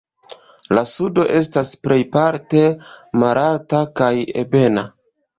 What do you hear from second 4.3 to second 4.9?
ebena.